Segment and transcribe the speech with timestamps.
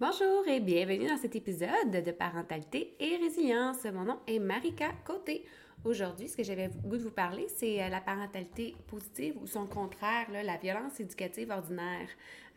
[0.00, 3.82] Bonjour et bienvenue dans cet épisode de Parentalité et Résilience.
[3.92, 5.44] Mon nom est Marika Côté.
[5.84, 9.66] Aujourd'hui, ce que j'avais goût de vous parler, c'est euh, la parentalité positive ou son
[9.66, 12.06] contraire, la violence éducative ordinaire.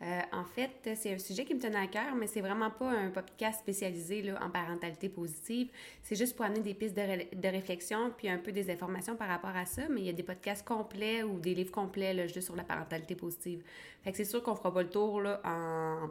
[0.02, 2.90] Euh, en fait, c'est un sujet qui me tenait à cœur, mais c'est vraiment pas
[2.90, 5.68] un podcast spécialisé en parentalité positive.
[6.04, 9.56] C'est juste pour amener des pistes de, réflexion puis un peu des informations par rapport
[9.56, 9.82] à ça.
[9.90, 13.16] Mais il y a des podcasts complets ou des livres complets juste sur la parentalité
[13.16, 13.64] positive.
[14.04, 16.08] Fait que c'est sûr qu'on fera pas le tour en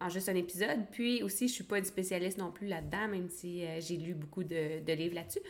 [0.00, 0.80] en juste un épisode.
[0.90, 4.14] Puis aussi, je suis pas une spécialiste non plus là-dedans, même si euh, j'ai lu
[4.14, 5.40] beaucoup de, livres là-dessus.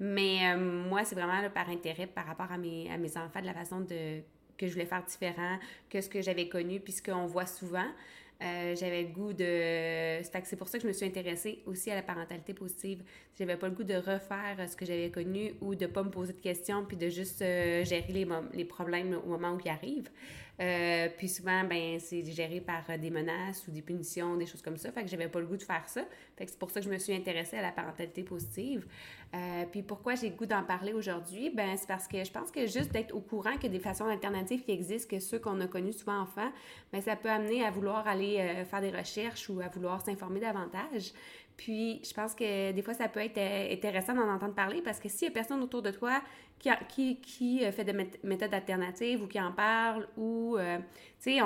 [0.00, 3.80] Mais euh, moi, c'est vraiment par intérêt par rapport à mes, enfants, de la façon
[3.80, 4.20] de,
[4.58, 7.86] que je voulais faire différent que ce que j'avais connu, puis ce qu'on voit souvent.
[8.42, 10.22] Euh, j'avais le goût de.
[10.22, 13.02] C'est pour ça que je me suis intéressée aussi à la parentalité positive.
[13.38, 16.32] J'avais pas le goût de refaire ce que j'avais connu ou de pas me poser
[16.32, 20.08] de questions puis de juste gérer les problèmes au moment où ils arrivent.
[20.60, 24.60] Euh, puis souvent, ben, c'est géré par euh, des menaces ou des punitions, des choses
[24.60, 24.92] comme ça.
[24.92, 26.02] Fait que j'avais pas le goût de faire ça.
[26.36, 28.86] Fait que c'est pour ça que je me suis intéressée à la parentalité positive.
[29.34, 31.50] Euh, puis pourquoi j'ai le goût d'en parler aujourd'hui?
[31.50, 34.62] Ben, c'est parce que je pense que juste d'être au courant a des façons alternatives
[34.62, 36.50] qui existent que ceux qu'on a connus souvent enfants,
[36.92, 41.12] ben, ça peut amener à vouloir aller faire des recherches ou à vouloir s'informer davantage.
[41.60, 43.38] Puis, je pense que des fois, ça peut être
[43.70, 46.22] intéressant d'en entendre parler parce que s'il n'y a personne autour de toi
[46.58, 47.92] qui, qui, qui fait des
[48.24, 50.78] méthodes alternatives ou qui en parle ou, euh,
[51.22, 51.40] tu sais,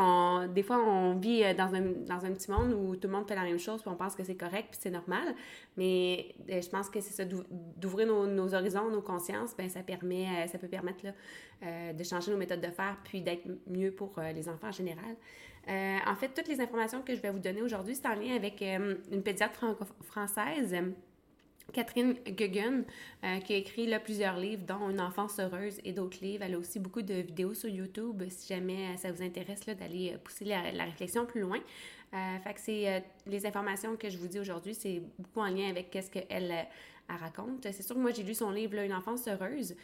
[0.54, 3.26] des fois, on vit euh, dans un, dans un petit monde où tout le monde
[3.26, 5.34] fait la même chose puis on pense que c'est correct puis c'est normal.
[5.76, 10.46] Mais euh, je pense que c'est ça, d'ouvrir nos, horizons, nos consciences, ben ça permet,
[10.46, 11.02] ça peut permettre
[11.60, 15.16] de changer nos méthodes de faire puis d'être mieux pour les enfants en général.
[15.68, 18.34] Euh, en fait, toutes les informations que je vais vous donner aujourd'hui, c'est en lien
[18.34, 19.64] avec euh, une pédiatre
[20.02, 20.76] française.
[21.72, 22.84] Catherine Guggen,
[23.24, 26.44] euh, qui a écrit plusieurs livres, dont Une enfance heureuse et d'autres livres.
[26.44, 30.44] Elle a aussi beaucoup de vidéos sur YouTube, si jamais ça vous intéresse d'aller pousser
[30.44, 31.58] la, réflexion plus loin.
[32.12, 36.10] que c'est les informations que je vous dis aujourd'hui, c'est beaucoup en lien avec ce
[36.10, 36.66] qu'elle
[37.08, 37.62] elle raconte.
[37.70, 39.74] C'est sûr que moi, j'ai lu son livre, Une enfance heureuse.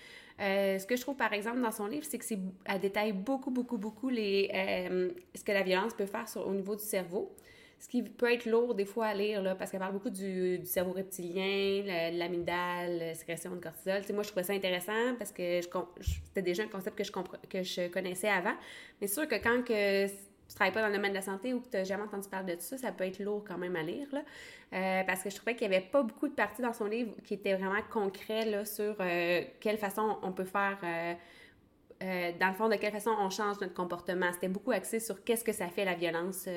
[0.40, 3.78] Euh, ce que je trouve, par exemple, dans son livre, c'est qu'elle détaille beaucoup, beaucoup,
[3.78, 7.34] beaucoup les, euh, ce que la violence peut faire au niveau du cerveau.
[7.78, 10.60] Ce qui peut être lourd des fois à lire, là, parce qu'elle parle beaucoup du,
[10.64, 11.82] cerveau reptilien,
[12.12, 14.02] l'amygdale, la sécrétion de cortisol.
[14.12, 17.10] moi, je trouvais ça intéressant parce que c'était déjà un concept que je,
[17.48, 18.54] que je connaissais avant.
[19.00, 20.06] Mais c'est sûr que quand que
[20.50, 22.28] tu travailles pas dans le domaine de la santé ou que tu n'as jamais entendu
[22.28, 24.08] parler de ça, ça peut être lourd quand même à lire.
[24.12, 27.14] Euh, parce que je trouvais qu'il n'y avait pas beaucoup de parties dans son livre
[27.24, 32.54] qui étaient vraiment concrets là, sur euh, quelle façon on peut faire, euh, dans le
[32.54, 34.32] fond, de quelle façon on change notre comportement.
[34.32, 36.48] C'était beaucoup axé sur qu'est-ce que ça fait la violence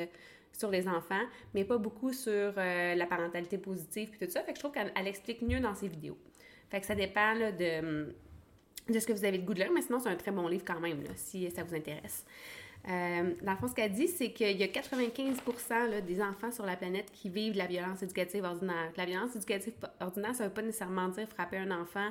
[0.51, 4.41] sur les enfants, mais pas beaucoup sur la parentalité positive et tout ça.
[4.41, 6.17] Fait que je trouve qu'elle explique mieux dans ses vidéos.
[6.71, 8.11] Fait que ça dépend de,
[8.89, 10.47] de ce que vous avez le goût de lire, mais sinon, c'est un très bon
[10.47, 12.25] livre quand même, si ça vous intéresse.
[12.89, 15.37] Euh, dans le fond, ce qu'elle dit, c'est qu'il y a 95
[16.05, 18.91] des enfants sur la planète qui vivent la violence éducative ordinaire.
[18.97, 22.09] La violence éducative ordinaire, ça ne veut pas nécessairement dire frapper un enfant.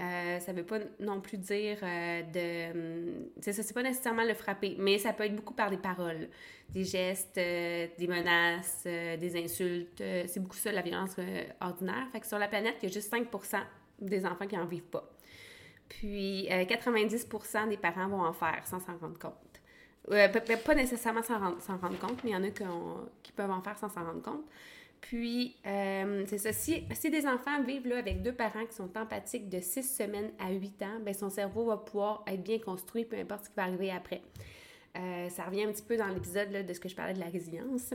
[0.00, 3.12] Euh, ça ne veut pas non plus dire euh, de.
[3.40, 6.28] C'est ça, c'est pas nécessairement le frapper, mais ça peut être beaucoup par des paroles,
[6.70, 10.02] des gestes, des menaces, des insultes.
[10.26, 11.16] c'est beaucoup ça, la violence
[11.60, 12.08] ordinaire.
[12.12, 13.60] Fait que sur la planète, il y a juste 5%
[14.00, 15.08] des enfants qui n'en vivent pas.
[15.88, 19.53] Puis 90% des parents vont en faire sans s'en rendre compte.
[20.10, 23.78] Euh, pas nécessairement s'en rendre, compte, mais il y en a qui, peuvent en faire
[23.78, 24.44] sans s'en rendre compte.
[25.00, 26.52] Puis, euh, c'est ça.
[26.52, 30.50] Si, des enfants vivent là, avec deux parents qui sont empathiques de 6 semaines à
[30.50, 33.64] 8 ans, bien, son cerveau va pouvoir être bien construit, peu importe ce qui va
[33.64, 34.22] arriver après.
[34.96, 37.26] Euh, ça revient un petit peu dans l'épisode de ce que je parlais de la
[37.26, 37.92] résilience.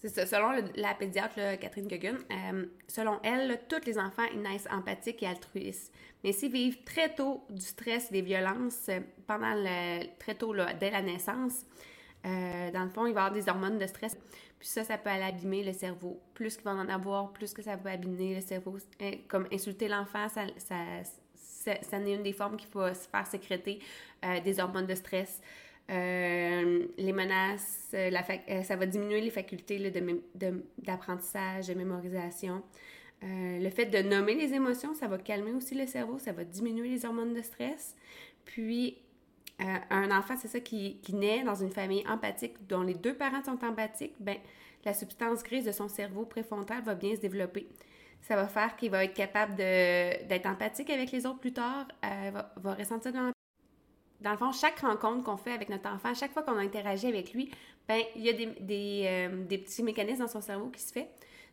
[0.00, 0.26] C'est.
[0.26, 5.92] Selon la pédiatre Catherine Guggen, euh, selon elle, tous les enfants naissent empathiques et altruistes.
[6.22, 9.54] Mais s'ils vivent très tôt du stress des violences euh, pendant
[10.20, 11.64] très tôt, dès la naissance,
[12.26, 14.16] euh, dans le fond, il va y avoir des hormones de stress.
[14.58, 16.20] Puis ça, ça peut aller abîmer le cerveau.
[16.34, 18.76] Plus qu'il va en avoir, plus que ça va abîmer le cerveau.
[19.26, 23.80] Comme insulter l'enfant, ça, ça, ça, est une des formes qui va se faire sécréter
[24.44, 25.40] des hormones de stress.
[25.90, 28.10] Euh, les menaces, euh,
[28.50, 29.78] euh, ça va diminuer les facultés
[30.78, 32.62] d'apprentissage, de, de, mémorisation.
[33.22, 36.88] le fait de nommer les émotions, ça va calmer aussi le cerveau, ça va diminuer
[36.90, 37.96] les hormones de stress.
[38.44, 38.98] Puis,
[39.58, 43.64] un enfant, c'est ça, qui, naît dans une famille empathique dont les deux parents sont
[43.64, 44.36] empathiques, ben,
[44.84, 47.66] la substance grise de son cerveau préfrontal va bien se développer.
[48.20, 52.52] Ça va faire qu'il va être capable d'être empathique avec les autres plus tard, va,
[52.56, 53.37] va ressentir de
[54.20, 57.32] dans le fond, chaque rencontre qu'on fait avec notre enfant, chaque fois qu'on interagit avec
[57.32, 57.50] lui,
[57.86, 61.08] ben il y a des, euh, petits mécanismes dans son cerveau qui se fait,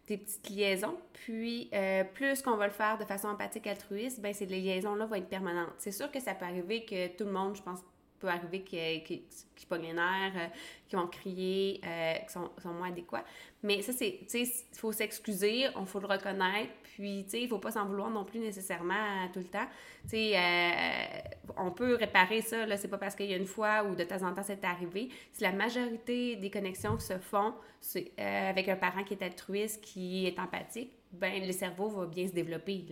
[0.08, 0.98] des petites liaisons.
[1.14, 5.16] Puis, euh, plus qu'on va le faire de façon empathique, altruiste, ben ces liaisons-là vont
[5.16, 5.74] être permanentes.
[5.78, 7.80] C'est sûr que ça peut arriver que tout le monde, je pense,
[8.20, 10.48] peut arriver qu'ils qui, pognent les nerfs, euh,
[10.88, 13.24] qui vont crier, euh, qui sont, moins adéquats.
[13.64, 17.42] Mais ça, c'est, tu sais, il faut s'excuser, il faut le reconnaître, puis, tu sais,
[17.42, 19.68] il faut pas s'en vouloir non plus nécessairement tout le temps.
[20.04, 21.06] Tu sais, euh,
[21.58, 24.04] on peut réparer ça, là, c'est pas parce qu'il y a une fois ou de
[24.04, 25.10] temps en temps c'est arrivé.
[25.32, 27.54] Si la majorité des connexions se font
[28.18, 32.34] avec un parent qui est altruiste, qui est empathique, ben le cerveau va bien se
[32.34, 32.86] développer.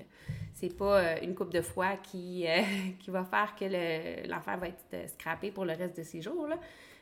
[0.53, 2.61] C'est pas euh, une coupe de fois qui, euh,
[2.99, 6.47] qui va faire que l'enfant va être euh, scrappé pour le reste de ses jours.
[6.47, 6.57] Là.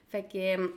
[0.09, 0.71] Fait que, tu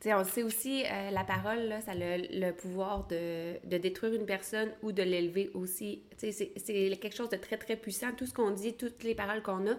[0.00, 4.26] sais, on sait aussi, la parole, là, ça a le, pouvoir de, de, détruire une
[4.26, 6.02] personne ou de l'élever aussi.
[6.18, 8.12] Tu sais, c'est quelque chose de très, très puissant.
[8.16, 9.74] Tout ce qu'on dit, toutes les paroles qu'on a,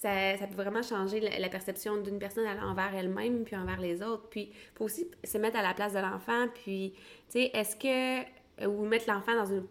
[0.00, 4.28] ça, peut vraiment changer la, perception d'une personne envers elle-même puis envers les autres.
[4.30, 6.46] Puis, il faut aussi se mettre à la place de l'enfant.
[6.54, 6.94] Puis,
[7.28, 8.26] tu sais, est-ce que
[8.66, 9.64] ou mettre l'enfant dans une,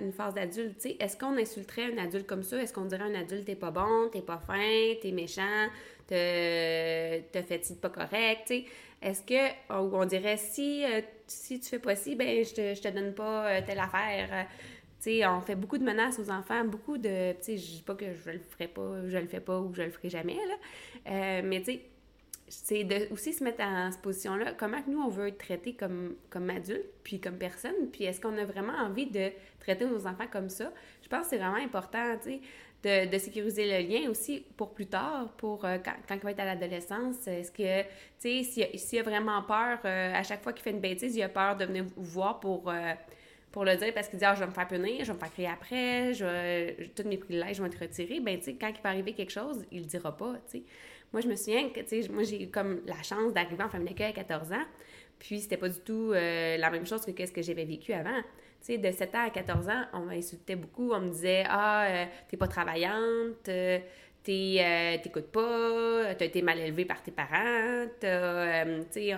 [0.00, 0.86] une, phase d'adulte.
[0.98, 2.60] Est-ce qu'on insulterait un adulte comme ça?
[2.60, 5.68] Est-ce qu'on dirait un adulte, t'es pas bon, t'es pas fin, t'es méchant,
[6.06, 6.16] t'as
[7.42, 8.52] fait pas correct?
[9.00, 12.74] Est-ce que, ou on dirait, si, euh, si tu fais pas ci, ben je te,
[12.74, 14.46] je te donne pas euh, telle affaire.
[14.98, 17.34] sais, on fait beaucoup de menaces aux enfants, beaucoup de.
[17.46, 19.90] Je dis pas que je le ferai pas, je le fais pas ou je le
[19.90, 21.42] ferai jamais, là.
[21.42, 21.80] mais tu sais,
[22.48, 24.52] c'est de aussi se mettre en cette position-là.
[24.52, 28.36] Comment nous, on veut être traité comme, comme adulte, puis comme personne, puis est-ce qu'on
[28.38, 29.30] a vraiment envie de
[29.60, 30.72] traiter nos enfants comme ça?
[31.02, 32.40] Je pense que c'est vraiment important, tu sais,
[32.82, 36.30] de, de, sécuriser le lien aussi pour plus tard, pour euh, quand, quand, il va
[36.30, 37.26] être à l'adolescence.
[37.26, 37.82] Est-ce que,
[38.20, 41.16] tu sais, s'il a, a, vraiment peur, euh, à chaque fois qu'il fait une bêtise,
[41.16, 42.70] il a peur de venir vous voir pour...
[42.70, 42.94] Euh,
[43.50, 45.18] pour le dire parce qu'il dit ah, je vais me faire punir, je vais me
[45.18, 48.68] faire crier après, je vais, tous mes privilèges vont être retirés, ben tu sais, quand
[48.68, 50.62] il va arriver quelque chose, il le dira pas, tu sais.
[51.12, 53.68] Moi, je me souviens que, tu sais, moi, j'ai eu comme la chance d'arriver en
[53.68, 54.64] famille d'accueil à 14 ans.
[55.18, 58.20] Puis, c'était pas du tout euh, la même chose que ce que j'avais vécu avant.
[58.60, 60.92] Tu sais, de 7 ans à 14 ans, on m'insultait beaucoup.
[60.92, 63.78] On me disait Ah, euh, t'es pas travaillante, euh,
[64.24, 68.06] t'écoutes pas, t'as été mal élevée par tes parents, tu
[68.90, 69.16] sais,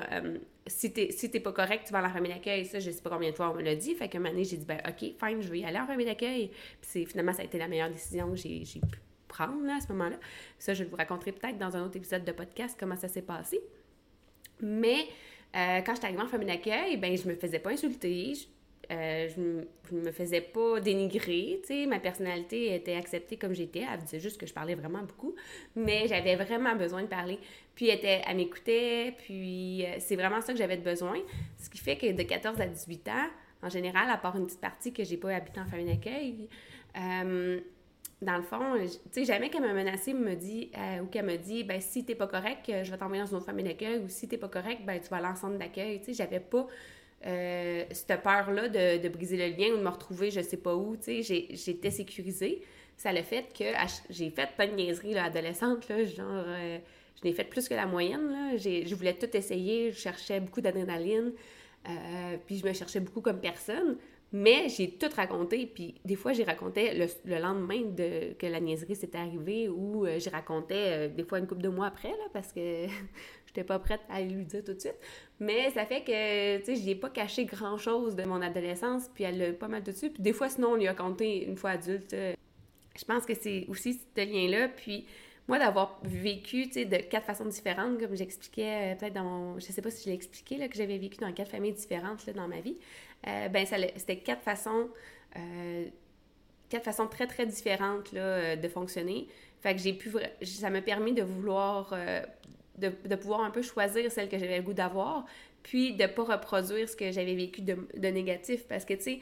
[0.67, 2.65] si t'es si pas correct, tu vas à la famille d'accueil.
[2.65, 3.95] Ça, je sais pas combien de fois on me l'a dit.
[3.95, 6.07] Fait qu'à un moment j'ai dit Ben, OK, fine, je vais y aller en famille
[6.07, 6.51] d'accueil.
[6.81, 9.01] Puis, finalement, ça a été la meilleure décision que j'ai pu
[9.31, 10.17] prendre à ce moment-là.
[10.59, 13.61] Ça, je vous raconterai peut-être dans un autre épisode de podcast comment ça s'est passé.
[14.61, 15.07] Mais
[15.57, 18.45] euh, quand j'étais arrivée en famille d'accueil, ben je me faisais pas insulter, je,
[18.93, 24.01] euh, je, me faisais pas dénigrer, tu sais, ma personnalité était acceptée comme j'étais, elle
[24.01, 25.35] disait juste que je parlais vraiment beaucoup,
[25.77, 27.39] mais j'avais vraiment besoin de parler.
[27.75, 31.19] Puis elle, m'écoutait, puis euh, c'est vraiment ça que j'avais besoin.
[31.59, 33.29] Ce qui fait que de 14 à 18 ans,
[33.63, 36.49] en général, à part une petite partie que j'ai pas habité en famille d'accueil,
[38.23, 41.37] dans le fond, tu sais, jamais qu'elle m'a menacée, me dit, euh, ou qu'elle me
[41.37, 43.99] dit, ben si t'es pas correct, euh, je vais t'envoyer dans une autre famille d'accueil,
[43.99, 46.01] ou si t'es pas correct, ben tu vas à l'ensemble d'accueil.
[46.01, 46.67] Tu sais, j'avais pas
[47.27, 50.97] euh, cette peur-là de, briser le lien ou de me retrouver je sais pas où.
[50.97, 52.63] Tu sais, j'étais sécurisée.
[52.99, 53.65] Ça le fait que
[54.11, 56.45] j'ai fait pas de niaiserie là, adolescente, là, genre,
[57.17, 58.31] je n'ai fait plus que la moyenne.
[58.31, 58.57] Là.
[58.59, 61.33] Je voulais tout essayer, je cherchais beaucoup d'adrénaline,
[62.45, 63.97] puis je me cherchais beaucoup comme personne.
[64.33, 66.95] Mais j'ai tout raconté, puis des fois, j'y racontais
[67.25, 71.41] le, lendemain de, que la niaiserie s'était arrivée ou euh, j'y racontais euh, des fois
[71.41, 72.87] une couple de mois après, parce que
[73.47, 74.99] j'étais pas prête à lui dire tout de suite.
[75.41, 79.25] Mais ça fait que, tu sais, j'y ai pas caché grand-chose de mon adolescence, puis
[79.25, 80.11] elle l'a pas mal dessus.
[80.11, 82.15] Puis des fois, sinon, on lui a compté une fois adulte.
[82.15, 85.07] je pense que c'est aussi ce lien-là, puis
[85.51, 89.59] moi, d'avoir vécu, de quatre façons différentes, comme j'expliquais euh, peut-être dans.
[89.59, 92.33] Je sais pas si je l'ai expliqué, que j'avais vécu dans quatre familles différentes, là,
[92.33, 92.77] dans ma vie.
[93.27, 94.89] Euh, ben, c'était quatre façons...
[95.37, 95.87] Euh,
[96.69, 99.29] quatre façons très, très différentes, là, de fonctionner.
[99.61, 100.13] Fait que j'ai pu...
[100.43, 101.95] Ça m'a permis de vouloir...
[102.79, 105.27] de, de, pouvoir un peu choisir celle que j'avais le goût d'avoir,
[105.63, 108.67] puis de pas reproduire ce que j'avais vécu de, de négatif.
[108.69, 109.21] Parce que, tu sais,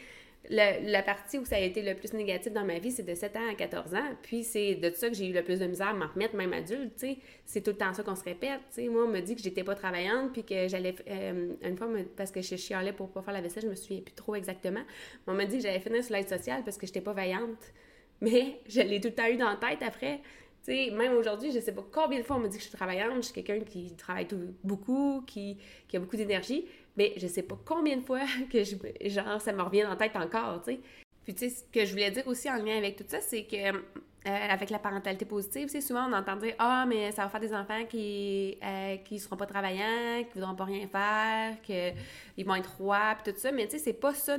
[0.51, 3.37] la partie où ça a été le plus négatif dans ma vie, c'est de 7
[3.37, 4.17] ans à 14 ans.
[4.23, 6.53] Puis c'est de ça que j'ai eu le plus de misère à m'en remettre, même
[6.53, 7.05] adulte.
[7.45, 8.61] C'est tout le temps ça qu'on se répète.
[8.79, 10.95] Moi, on me dit que j'étais pas travaillante, puis que j'allais...
[11.09, 14.01] Euh, une fois, parce que je chialais pour pas faire la vaisselle, je me souviens
[14.01, 14.83] plus trop exactement.
[15.27, 17.73] on m'a dit que j'allais finir sur l'aide sociale parce que j'étais pas vaillante.
[18.21, 20.21] Mais je l'ai tout le temps eu dans la tête après.
[20.65, 22.69] Tu sais, même aujourd'hui, je sais pas combien de fois on me dit que je
[22.69, 24.27] suis travaillante, je suis quelqu'un qui travaille
[24.63, 26.67] beaucoup, qui, qui a beaucoup d'énergie
[26.99, 28.21] mais je sais pas combien de fois
[28.53, 28.75] que je,
[29.09, 30.81] genre, ça me revient en tête encore, tu sais.
[31.25, 33.45] Puis, tu sais, ce que je voulais dire aussi en lien avec tout ça, c'est
[33.45, 33.81] que, euh,
[34.25, 37.55] avec la parentalité positive, c'est souvent on entend dire Ah, mais ça va faire des
[37.55, 42.77] enfants qui euh, qui seront pas travaillants, qui voudront pas rien faire, qu'ils vont être
[42.79, 43.53] rois, puis tout ça.
[43.53, 44.39] Mais, tu sais, c'est pas ça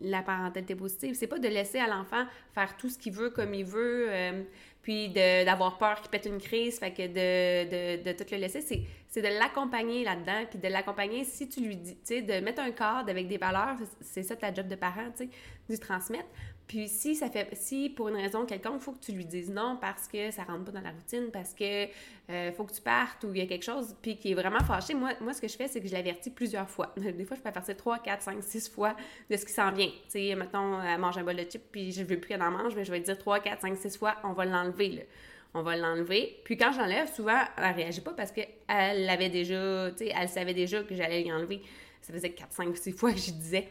[0.00, 1.14] la parentalité positive.
[1.14, 4.06] C'est pas de laisser à l'enfant faire tout ce qu'il veut comme il veut.
[4.08, 4.42] Euh,
[4.82, 9.22] puis d'avoir peur qu'il pète une crise, fait de, de, de, tout le laisser, c'est
[9.22, 12.70] de l'accompagner là-dedans, puis de l'accompagner si tu lui dis, tu sais, de mettre un
[12.70, 15.30] cadre avec des valeurs, c'est ça ta job de parent, tu sais,
[15.68, 16.28] du transmettre.
[16.70, 19.50] Puis si ça fait, si pour une raison quelconque, il faut que tu lui dises
[19.50, 21.86] non parce que ça rentre pas dans la routine, parce que
[22.30, 24.60] euh, faut que tu partes ou il y a quelque chose, puis qui est vraiment
[24.60, 26.94] fâché, moi, moi ce que je fais, c'est que je l'avertis plusieurs fois.
[26.96, 28.94] Des fois, je peux avertir 3, 4, 5, 6 fois
[29.28, 29.88] de ce qui s'en vient.
[29.88, 32.52] Tu sais, mettons, elle mange un bol de chips, puis je veux plus qu'elle en
[32.52, 35.08] mange, mais je vais dire 3, 4, 5, 6 fois, on va l'enlever,
[35.54, 36.38] on va l'enlever.
[36.44, 40.54] Puis quand j'enlève, souvent, elle réagit pas parce qu'elle l'avait déjà, tu sais, elle savait
[40.54, 41.62] déjà que j'allais l'enlever.
[42.02, 43.68] Ça faisait 4, 5, 6 fois que je disais.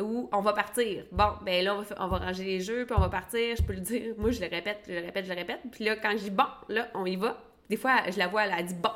[0.00, 1.04] Ou on va partir.
[1.12, 3.56] Bon, ben là, on va, ranger les jeux, puis on va partir.
[3.56, 4.14] Je peux le dire.
[4.18, 5.60] Moi, je le répète, je le répète, je le répète.
[5.70, 7.40] Puis là, quand je dis bon, là, on y va.
[7.68, 8.90] Des fois, je la vois, elle a dit bon.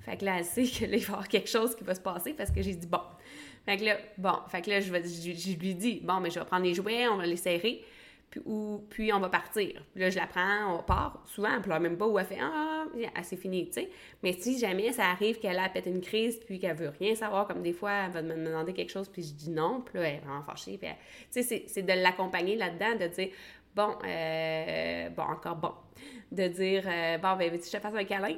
[0.00, 2.32] Fait que là, elle sait qu'il va y avoir quelque chose qui va se passer
[2.32, 3.00] parce que j'ai dit bon.
[3.64, 6.46] Fait que là, bon, fait que là, je, je lui dis, bon, mais je vais
[6.46, 7.84] prendre les jouets, on va les serrer
[8.30, 8.40] puis,
[8.90, 9.82] puis on va partir.
[9.96, 11.22] Là, je la prends, on part.
[11.26, 12.84] Souvent, elle pleure même pas ou elle fait Ah,
[13.22, 13.90] c'est fini, tu sais.
[14.22, 17.46] Mais si jamais ça arrive qu'elle a peut-être une crise puis qu'elle veut rien savoir,
[17.46, 20.08] comme des fois, elle va me demander quelque chose puis je dis non, puis là,
[20.08, 20.78] elle est vraiment fâchée.
[20.78, 20.88] Puis,
[21.32, 23.28] tu sais, c'est de l'accompagner là-dedans, de dire
[23.74, 25.72] Bon, euh, bon, encore bon.
[26.32, 28.36] De dire euh, Bon, ben, veux-tu que je te fasse un câlin?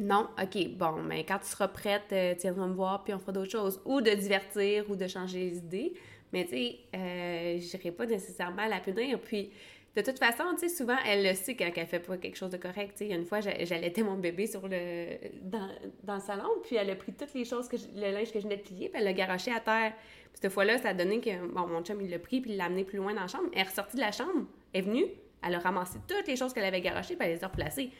[0.00, 3.18] Non, ok, bon, mais quand tu seras prête, euh, tu viendras me voir, puis on
[3.18, 3.80] fera d'autres choses.
[3.84, 5.92] Ou de divertir ou de changer les idées.
[6.32, 9.20] Mais tu sais, euh, je n'irai pas nécessairement la punir.
[9.20, 9.50] Puis,
[9.94, 12.50] de toute façon, tu sais, souvent, elle le sait quand elle fait pas quelque chose
[12.50, 12.92] de correct.
[12.96, 15.68] Tu sais, une fois, j'allaitais mon bébé sur le, dans,
[16.02, 18.44] dans, le salon, puis elle a pris toutes les choses, que le linge que je
[18.44, 19.92] venais de plier, puis elle l'a garoché à terre.
[20.32, 22.56] Puis cette fois-là, ça a donné que, bon, mon chum, il l'a pris, puis il
[22.56, 23.50] l'a amené plus loin dans la chambre.
[23.52, 25.04] Elle est ressortie de la chambre, elle est venue,
[25.46, 27.90] elle a ramassé toutes les choses qu'elle avait garochées, puis elle les a replacées.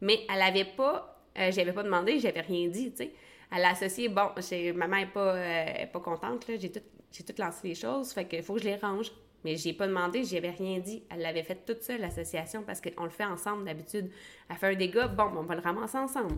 [0.00, 3.12] Mais elle avait pas, euh, j'avais pas demandé, j'avais rien dit, tu sais.
[3.52, 4.28] Elle a associé, bon,
[4.76, 6.80] maman est pas, euh, pas contente, là, j'ai tout
[7.12, 9.12] j'ai tout lancé les choses, fait qu'il faut que je les range.
[9.44, 11.02] Mais j'ai pas demandé, j'y avais rien dit.
[11.10, 14.10] Elle l'avait fait toute seule, l'association, parce qu'on le fait ensemble d'habitude.
[14.48, 16.34] Elle fait un dégât, bon, on va le ramasser ensemble.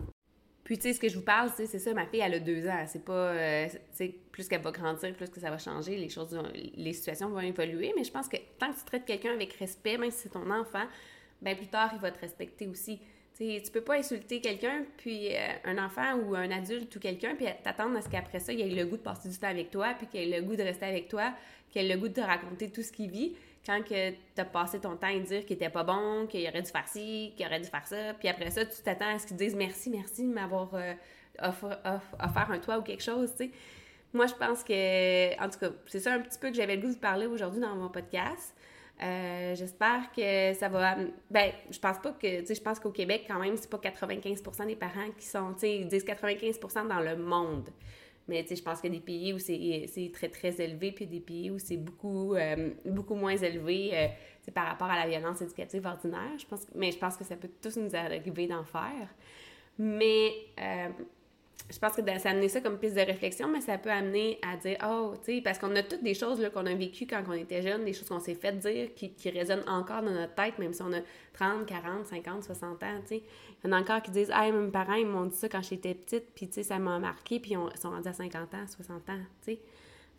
[0.63, 2.65] Puis, tu sais, ce que je vous parle, c'est ça, ma fille, elle a deux
[2.67, 2.85] ans.
[2.87, 3.67] C'est pas, euh,
[4.31, 6.39] plus qu'elle va grandir, plus que ça va changer, les choses,
[6.75, 7.93] les situations vont évoluer.
[7.97, 10.49] Mais je pense que tant que tu traites quelqu'un avec respect, même si c'est ton
[10.49, 10.85] enfant,
[11.41, 13.01] ben plus tard, il va te respecter aussi.
[13.37, 17.35] Tu tu peux pas insulter quelqu'un, puis euh, un enfant ou un adulte ou quelqu'un,
[17.35, 19.71] puis t'attendre à ce qu'après ça, il ait le goût de passer du temps avec
[19.71, 21.33] toi, puis qu'il ait le goût de rester avec toi,
[21.71, 23.35] qu'il ait le goût de te raconter tout ce qu'il vit,
[23.65, 26.69] quand que t'as passé ton temps à dire qu'il était pas bon, qu'il aurait dû
[26.69, 29.37] faire ci, qu'il aurait dû faire ça, puis après ça, tu t'attends à ce qu'il
[29.37, 30.93] dise merci, merci de m'avoir euh,
[31.41, 33.33] offert un toit ou quelque chose.
[34.13, 36.83] Moi, je pense que, en tout cas, c'est ça un petit peu que j'avais le
[36.83, 38.53] goût de parler aujourd'hui dans mon podcast.
[39.01, 40.95] Euh, j'espère que ça va.
[41.29, 42.41] Ben, je pense pas que.
[42.41, 45.53] Tu sais, je pense qu'au Québec, quand même, c'est pas 95% des parents qui sont.
[45.53, 47.69] Tu sais, ils disent 95% dans le monde.
[48.27, 50.93] Mais tu sais, je pense qu'il y a des pays où c'est très, très élevé,
[50.93, 54.07] puis des pays où c'est beaucoup, euh, beaucoup moins élevé euh,
[54.53, 56.37] par rapport à la violence éducative ordinaire.
[56.37, 59.09] Je pense, mais je pense que ça peut tous nous arriver d'en faire.
[59.77, 60.31] Mais
[61.69, 64.57] je pense que ça amener ça comme piste de réflexion, mais ça peut amener à
[64.57, 67.33] dire, oh, tu sais, parce qu'on a toutes des choses qu'on a vécues quand on
[67.33, 70.59] était jeune, des choses qu'on s'est fait dire qui, qui, résonnent encore dans notre tête,
[70.59, 70.99] même si on a
[71.33, 73.23] 30, 40, 50, 60 ans, tu sais.
[73.63, 75.63] Il y en a encore qui disent, ah, mes parents, ils m'ont dit ça quand
[75.63, 78.67] j'étais petite, puis tu sais, ça m'a marqué, puis ils sont rendus à 50 ans,
[78.67, 79.59] 60 ans, tu sais.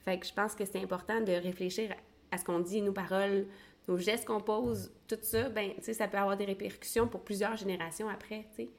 [0.05, 1.95] Fait que je pense que c'est important de réfléchir
[2.31, 3.47] à ce qu'on dit, nos paroles,
[3.87, 7.21] nos gestes qu'on pose, tout ça, ben, tu sais, ça peut avoir des répercussions pour
[7.23, 8.71] plusieurs générations après, tu sais.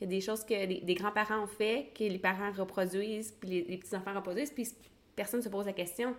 [0.00, 3.64] Il y a des choses que les, grands-parents ont fait, que les parents reproduisent, puis
[3.68, 4.68] les, petits-enfants reproduisent, puis
[5.14, 6.14] personne ne se pose la question.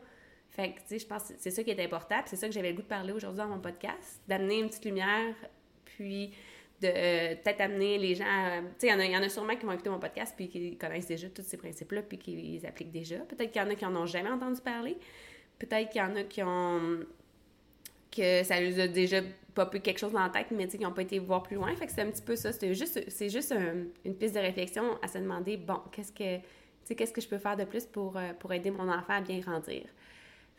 [0.49, 2.53] Fait que, tu sais, je pense que c'est ça qui est important, c'est ça que
[2.53, 5.35] j'avais le goût de parler aujourd'hui dans mon podcast, d'amener une petite lumière,
[5.85, 6.31] puis
[6.81, 8.25] de euh, peut-être amener les gens
[8.79, 11.07] Tu sais, il y, en a sûrement qui vont écouter mon podcast, puis qui connaissent
[11.07, 13.17] déjà tous ces principes-là, puis qui les appliquent déjà.
[13.17, 14.97] Peut-être qu'il y en a qui en ont jamais entendu parler.
[15.59, 16.99] Peut-être qu'il y en a qui ont
[18.11, 19.21] que ça leur a déjà
[19.65, 21.73] quelque chose dans la tête, mais qui n'ont pas été voir plus loin.
[21.75, 22.51] Fait que c'est un petit peu ça.
[22.51, 23.53] C'est juste, c'est juste
[24.05, 27.57] une piste de réflexion à se demander, bon, qu'est-ce que, qu'est-ce que je peux faire
[27.57, 29.83] de plus pour, euh, pour aider mon enfant à bien grandir?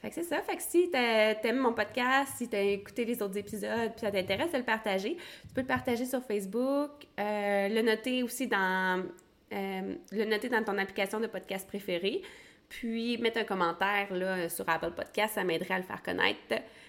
[0.01, 0.41] Fait que c'est ça.
[0.43, 4.53] Fait que si t'aimes mon podcast, si t'as écouté les autres épisodes, puis ça t'intéresse
[4.53, 9.05] de le partager, tu peux le partager sur Facebook, euh, le noter aussi dans...
[9.53, 12.23] Euh, le noter dans ton application de podcast préférée,
[12.69, 16.39] puis mettre un commentaire là, sur Apple Podcast, ça m'aiderait à le faire connaître.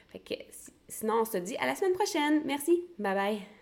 [0.09, 0.33] Fait que
[0.87, 2.41] sinon, on se dit à la semaine prochaine.
[2.45, 2.83] Merci.
[2.97, 3.58] Bye bye.